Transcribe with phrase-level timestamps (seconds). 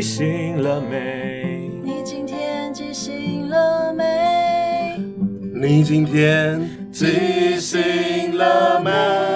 [0.00, 1.70] 记醒了没？
[1.84, 4.98] 你今天记醒了没？
[5.54, 9.29] 你今天记醒了没？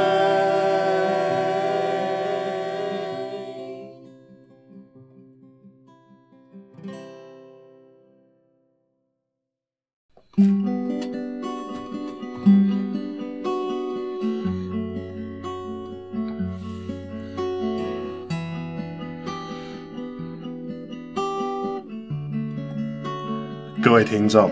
[23.84, 24.50] 各位听众，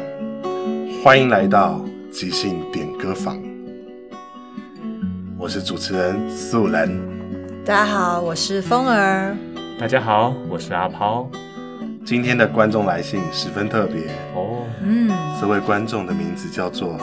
[1.03, 3.41] 欢迎来到即兴点歌房。
[5.39, 7.01] 我是主持人素人。
[7.65, 9.35] 大家好，我是风儿。
[9.81, 11.27] 大家好，我是阿抛。
[12.05, 14.03] 今天的观众来信十分特别
[14.35, 14.67] 哦。
[14.83, 16.99] 嗯，这位观众的名字叫做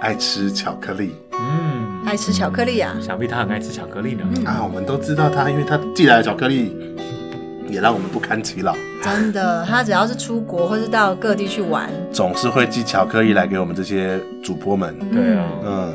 [0.00, 1.14] 爱吃巧克力。
[1.34, 2.96] 嗯，爱吃巧克力啊？
[3.00, 4.24] 想必他很爱吃巧克力呢。
[4.34, 6.76] 嗯、啊，我们都知道他，因为他寄来的巧克力
[7.68, 8.74] 也让我们不堪其扰。
[9.02, 14.98] 真的，他只要是出国或是到各地去玩，总是会寄巧克力来给我们这些主播们。
[15.12, 15.94] 对啊，嗯。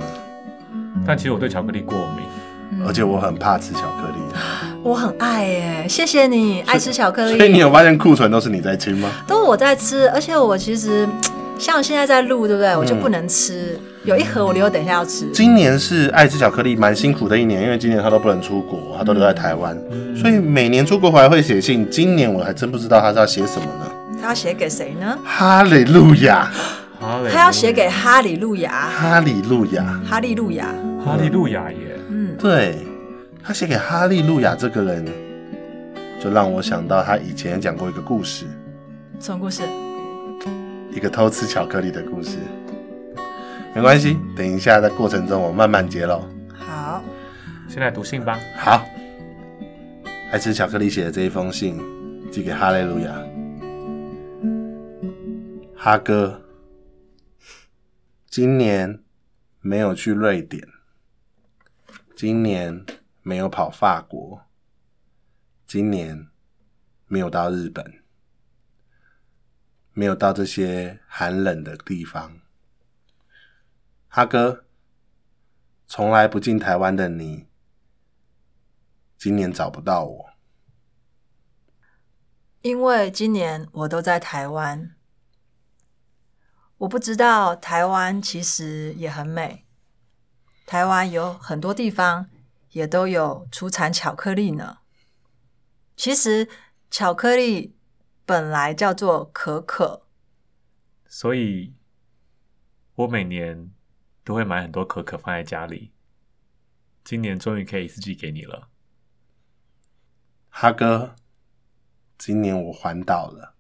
[1.06, 2.26] 但其实我对巧克力过敏，
[2.72, 4.40] 嗯、而且我很怕吃巧克力。
[4.82, 7.36] 我很爱耶，谢谢你爱吃巧克力。
[7.36, 9.10] 所以你有发现库存都是你在吃吗？
[9.28, 11.08] 都是我在吃，而且我其实
[11.64, 12.76] 像现在在录，对不对？
[12.76, 15.26] 我就不能吃，嗯、有一盒我留，等一下要吃。
[15.32, 21.90] 今年是爱吃巧克力蛮辛苦的一年，因为今年他都不能出国，他都留在台湾，嗯、所以每年出国回来会写信。
[21.90, 23.92] 今年我还真不知道他是要写什么呢？
[24.22, 25.18] 他要写给谁呢？
[25.24, 26.52] 哈利路亚，
[27.00, 30.68] 他要写给哈利路亚，哈利路亚，哈利路亚，
[31.06, 32.00] 哈利路亚耶。
[32.10, 32.76] 嗯，对。
[33.46, 35.06] 他写给哈利路亚这个人，
[36.18, 38.46] 就让我想到他以前讲过一个故事。
[39.20, 39.64] 什么故事？
[40.96, 42.38] 一个偷吃巧克力的故事。
[43.76, 46.24] 没关系，等一下在过程中我慢慢揭露。
[46.54, 47.04] 好，
[47.68, 48.40] 先来读信吧。
[48.56, 48.86] 好，
[50.32, 51.80] 爱吃巧克力写的这一封信，
[52.32, 53.12] 寄给哈雷路亚。
[55.76, 56.42] 哈哥，
[58.30, 59.00] 今年
[59.62, 60.68] 没有去瑞典，
[62.16, 62.86] 今年。
[63.26, 64.42] 没有跑法国，
[65.66, 66.28] 今年
[67.08, 68.03] 没有到日本，
[69.94, 72.40] 没有到这些寒冷的地方。
[74.10, 74.66] 哈哥，
[75.88, 77.48] 从来不进台湾的你，
[79.18, 80.30] 今年找不到我，
[82.62, 84.96] 因为今年我都在台湾。
[86.80, 89.66] 我不知道台湾其实也很美，
[90.66, 92.30] 台湾有很多地方。
[92.74, 94.80] 也都有出产巧克力呢。
[95.96, 96.50] 其实
[96.90, 97.78] 巧克力
[98.26, 100.06] 本来叫做可可，
[101.06, 101.74] 所以
[102.96, 103.72] 我每年
[104.24, 105.92] 都会买很多可可放在家里。
[107.04, 108.70] 今年终于可以一次寄给你了，
[110.50, 111.16] 哈哥。
[112.18, 113.56] 今年我环岛了，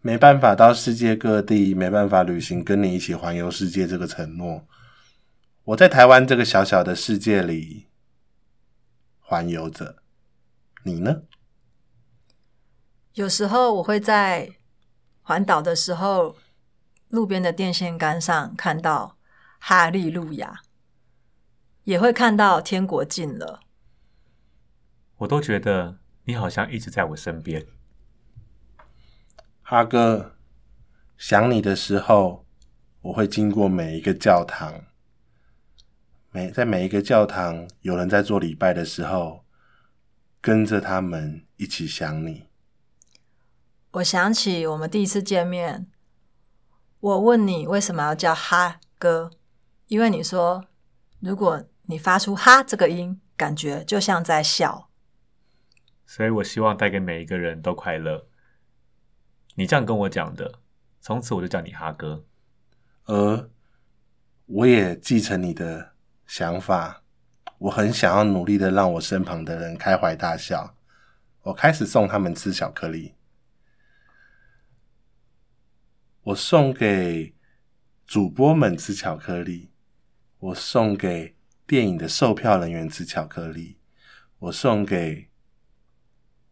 [0.00, 4.66] 没办法到世界各地，没办法履行跟你一起环游世界这个承诺。
[5.64, 7.86] 我在台湾这个小小的世界里。
[9.24, 10.02] 环游着，
[10.82, 11.22] 你呢？
[13.14, 14.56] 有时候我会在
[15.20, 16.36] 环岛的时候，
[17.08, 19.18] 路边的电线杆上看到
[19.58, 20.62] 哈利路亚，
[21.84, 23.60] 也会看到天国近了。
[25.18, 27.66] 我都觉得你好像一直在我身边，
[29.62, 30.36] 哈哥。
[31.18, 32.46] 想你的时候，
[33.02, 34.86] 我会经过每一个教堂。
[36.30, 39.44] 每在每一个教堂，有人在做礼拜的时候，
[40.40, 42.48] 跟着他们一起想你。
[43.92, 45.86] 我想起我们第一次见面，
[47.00, 49.30] 我问你为什么要叫哈哥，
[49.86, 50.64] 因为你说
[51.20, 54.88] 如果你发出哈这个音，感觉就像在笑。
[56.06, 58.26] 所以我希望带给每一个人都快乐。
[59.56, 60.60] 你这样跟我讲的，
[61.00, 62.24] 从此我就叫你哈哥。
[63.04, 63.50] 而
[64.46, 65.92] 我也继承你的。
[66.24, 67.02] 想法，
[67.58, 70.74] 我很想要努力的让我身旁的人开怀大笑。
[71.42, 73.14] 我开始送他们吃巧克力，
[76.24, 77.34] 我送给
[78.06, 79.72] 主播们吃巧克力，
[80.38, 81.34] 我送给
[81.66, 83.78] 电影的售票人员吃巧克力，
[84.38, 85.30] 我送给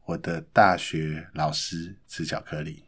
[0.07, 2.87] 我的大学老师吃巧克力，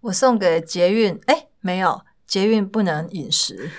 [0.00, 3.70] 我送给捷运，哎，没有，捷运不能饮食。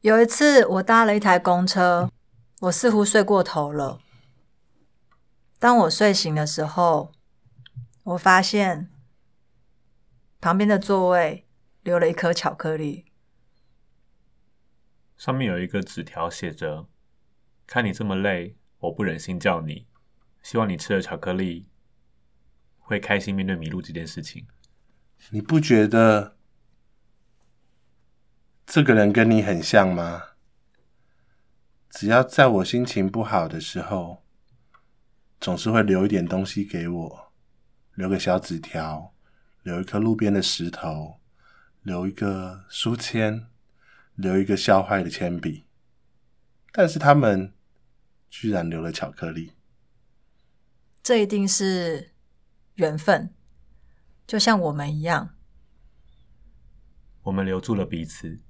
[0.00, 2.10] 有一次，我搭了一台公车，
[2.62, 4.00] 我似乎睡过头了。
[5.60, 7.12] 当我睡醒的时候，
[8.02, 8.90] 我发现
[10.44, 11.46] 旁边的座位
[11.84, 13.06] 留了一颗巧克力。
[15.16, 16.86] 上面有一个纸条，写着
[17.66, 19.86] ：“看你这么累，我不忍心叫你。
[20.42, 21.70] 希望你吃了巧克力，
[22.78, 24.46] 会开心面对迷路这件事情。”
[25.32, 26.36] 你不觉得
[28.66, 30.24] 这个人跟你很像吗？
[31.88, 34.22] 只要在我心情不好的时候，
[35.40, 37.32] 总是会留一点东西给我，
[37.94, 39.13] 留个小纸条，
[39.64, 41.18] 留一颗路边的石头，
[41.82, 43.46] 留一个书签，
[44.14, 45.64] 留一个削坏的铅笔。
[46.70, 47.54] 但是他们
[48.28, 49.52] 居然留了巧克力，
[51.02, 52.12] 这一定是
[52.74, 53.34] 缘分，
[54.26, 55.34] 就像我们一样，
[57.22, 58.42] 我们留住了彼此，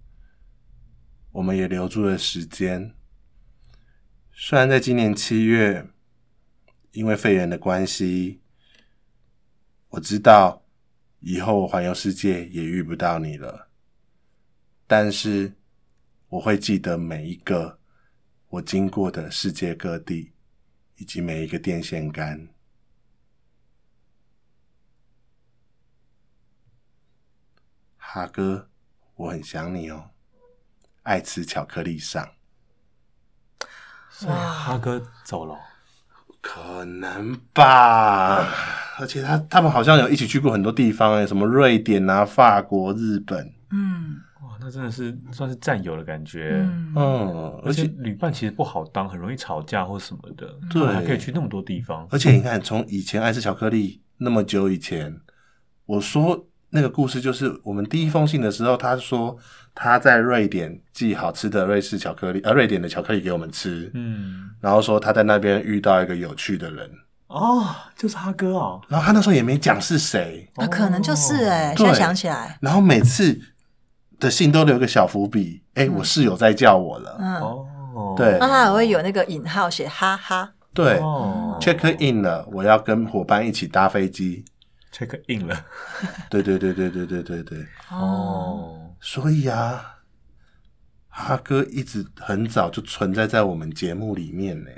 [1.31, 2.97] 我们也留住了时间。
[4.33, 5.89] 虽然在今年七月，
[6.91, 8.43] 因为肺炎的关系，
[9.91, 10.64] 我知道
[11.27, 13.71] 以后我环游世界也遇不到你了。
[14.87, 15.57] 但是
[16.29, 17.79] 我会记得每一个
[18.51, 20.35] 我经过的世界各地，
[20.97, 22.47] 以及每一个电线杆。
[27.97, 28.69] 哈哥，
[29.15, 30.11] 我很想你哦，
[31.05, 32.35] 爱吃巧克力上。
[34.27, 35.59] 哇，哈哥走了。
[36.43, 38.47] 可能吧，
[38.99, 43.53] 而且他他们好像有一起去过很多地方诶，什么瑞典啊、法国、日本。
[43.71, 46.61] 嗯，哇，那真的是算是战友的感觉。
[46.63, 50.49] 嗯，嗯，而且旅伴其实不好当，很容易吵架或什么的。
[50.71, 52.07] 对，还可以去那么多地方。
[52.11, 55.17] 而且你看，从以前爱吃巧克力那么久以前，
[55.87, 59.39] 我说那个故事就是我们第一封信的时候，他说。
[59.77, 63.91] 他在瑞典寄好吃的瑞士巧克力，呃，瑞典的巧克力给我们吃。
[63.93, 66.89] 嗯，然后说他在那边遇到一个有趣的人。
[67.35, 67.67] 哦，
[67.97, 68.81] 就是哈哥哦。
[68.89, 70.49] 然后他那时候也没讲是谁。
[70.55, 72.57] 啊，可能就是哎、欸，现在想起来。
[72.61, 73.41] 然后每次
[74.21, 77.17] 的信都留个小伏笔，哎、嗯，我室友在叫我了。
[77.19, 78.39] 嗯，哦，对。
[78.39, 80.53] 那他还会有那个引号写哈哈。
[80.73, 84.45] 对、哦、，check in 了，我要跟伙伴一起搭飞机。
[84.93, 85.65] check in 了。
[86.31, 87.59] 对对对对对对对对。
[87.91, 88.91] 哦。
[89.01, 89.97] 所以啊，
[91.09, 94.71] 哈哥一直很早就存在在我们节目里面呢。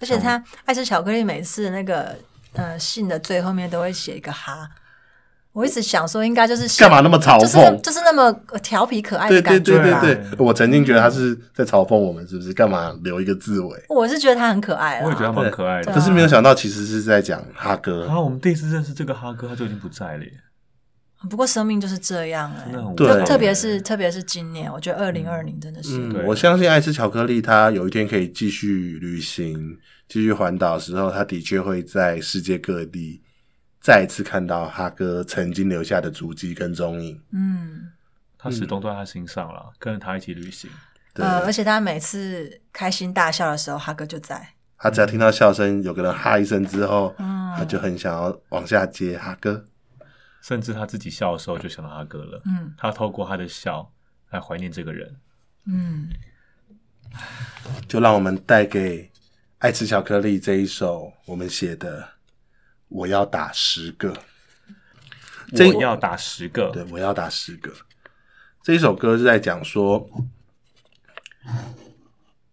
[0.00, 2.16] 啊，而且他爱吃巧克力，每次那个
[2.54, 4.68] 呃信的最后面都会写一个哈。
[5.52, 7.40] 我一直想说，应该就是干嘛那么嘲讽？
[7.40, 8.32] 就是就是那么
[8.62, 9.72] 调皮可爱的感觉。
[9.72, 12.52] 对对对对对，我曾经觉得他是在嘲讽我们，是不是？
[12.52, 13.84] 干嘛留一个字尾？
[13.88, 15.92] 我是觉得他很可爱，我也觉得他蛮可爱的。
[15.92, 18.06] 可是没有想到，其实是在讲哈哥。
[18.06, 20.32] 啊，我们第一次认识这个哈哥，他就已经不在了耶。
[21.28, 26.24] 不过生命就是这样哎、欸，对，特别是特别是今年，我觉得二零二零真的是、嗯。
[26.24, 29.78] 我相信爱吃巧克力，他有一天可以继续旅行、
[30.08, 33.20] 继续环岛的时候，他的确会在世界各地
[33.82, 37.20] 再一次看到哈哥曾经留下的足迹跟踪影。
[37.32, 37.90] 嗯，
[38.38, 40.70] 他始终都在他心上了、嗯，跟着他一起旅行。
[41.12, 44.54] 对，呃，而且他每次开心大笑的时候，哈哥就在。
[44.78, 49.62] 他只要听到笑声，有个人哈一声之后，嗯，他就很想要往下接哈哥。
[50.42, 52.42] 甚至他自己笑的时候就想到他哥了。
[52.46, 53.92] 嗯，他透过他的笑
[54.30, 55.16] 来怀念这个人。
[55.66, 56.08] 嗯，
[57.86, 59.10] 就让我们带给
[59.58, 62.00] 爱吃巧克力这一首我们写的
[62.88, 64.12] 《我要打十个》。
[65.74, 66.70] 我要打十个。
[66.70, 67.72] 对，我要打十个。
[68.62, 70.08] 这一首歌是在讲说，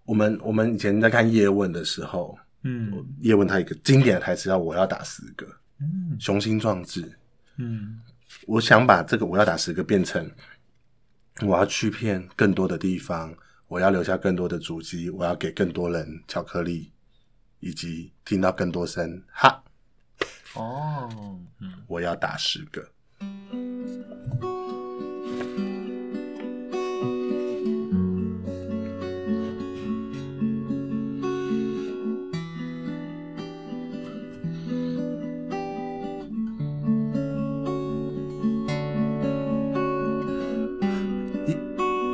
[0.03, 5.46] 我们我们以前在看叶问的时候，嗯，叶问他一个经典的台词叫“我要打十个”，
[5.79, 7.16] 嗯，雄心壮志。
[7.58, 8.00] 嗯，
[8.46, 10.32] 我想把这个我要打十个变成，
[11.42, 13.36] 我要去骗更多的地方，
[13.68, 16.92] 我要留下更多的足迹，我要给更多人巧克力，
[17.60, 19.64] 以及听到更多声哈。
[20.56, 22.88] 哦，嗯，我要打十个。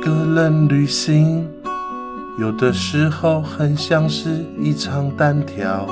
[0.04, 1.48] 一个人旅行，
[2.38, 5.86] 有的时候很像是一场单挑。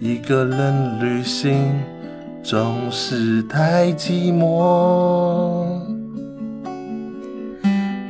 [0.00, 1.80] 一个人旅行
[2.42, 5.78] 总是太寂寞。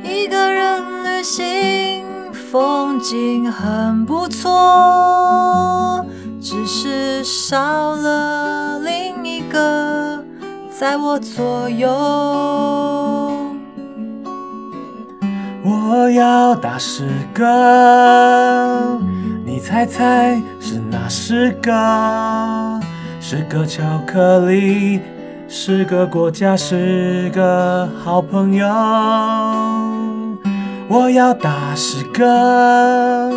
[0.03, 6.03] 一个人旅行，风景很不错，
[6.41, 10.25] 只是少了另一个
[10.71, 13.36] 在我左右。
[15.89, 18.99] 我要打十个，
[19.45, 21.71] 你猜猜是哪十个？
[23.21, 24.99] 十个巧克力，
[25.47, 28.67] 十个国家，十个好朋友。
[30.89, 33.31] 我要打十个，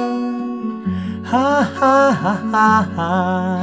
[1.22, 3.60] 哈哈哈哈哈。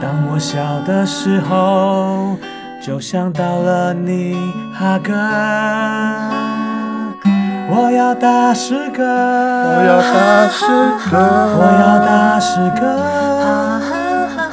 [0.00, 2.34] 当我笑的时候，
[2.82, 4.34] 就想到了你，
[4.72, 6.41] 哈哥。
[7.74, 10.66] 我要打十个，我要打十
[11.10, 11.16] 个，
[11.56, 14.50] 我要打十个，哈哈哈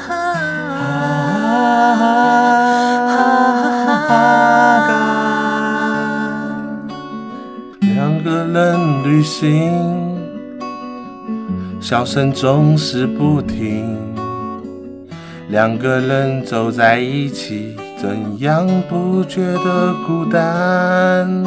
[4.08, 4.18] 哈
[4.88, 4.96] 哈。
[7.82, 10.18] 两个人旅行，
[11.82, 13.98] 笑声总是不停。
[15.50, 21.44] 两个人走在一起，怎样不觉得孤单？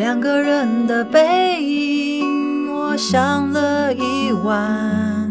[0.00, 5.30] 两个人的背影，我想了一晚。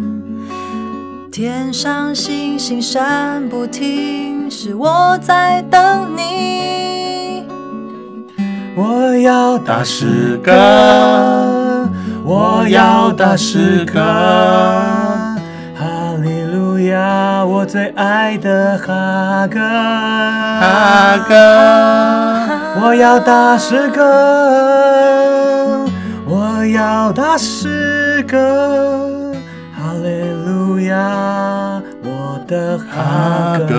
[1.31, 7.43] 天上星星闪不停，是我在等你。
[8.75, 11.89] 我要打十个，
[12.23, 14.98] 我要打十个。
[17.69, 21.35] 最爱的哈哥，哈哥，
[22.81, 24.01] 我要打十个，
[26.25, 29.31] 我要打十个，
[29.77, 33.75] 哈利路亚，我的哈哥。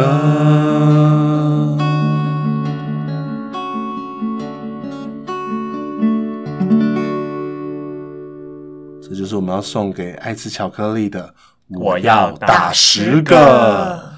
[9.03, 11.35] 这就是我们要送给爱吃巧克力的。
[11.79, 14.11] 我要打十个。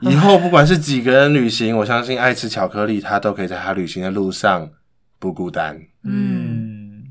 [0.00, 4.70] 以后不管是几个人旅行，我相信爱吃巧克力，他都可以在他旅行的路上
[5.18, 5.78] 不孤单。
[6.04, 7.04] 嗯，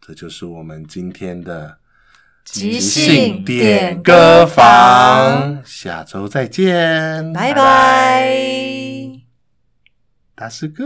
[0.00, 1.78] 这就是我们今天的
[2.44, 5.60] 即兴点歌房。
[5.64, 8.30] 下周再见，拜拜。
[10.36, 10.84] 打十个。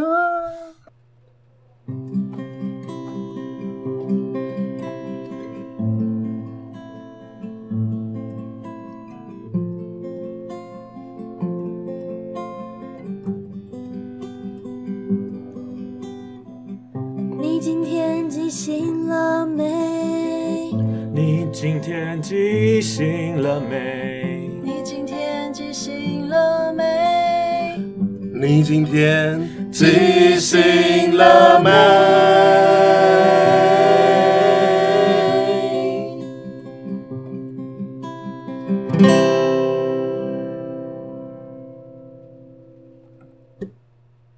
[18.68, 19.64] 醒了没？
[21.14, 24.46] 你今天记醒了没？
[24.62, 27.80] 你今天记醒了没？
[28.34, 29.40] 你今天
[29.72, 31.70] 记醒了没？